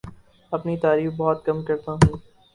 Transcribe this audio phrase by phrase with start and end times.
[0.51, 2.17] اپنی تعریف بہت کم کرتا ہوں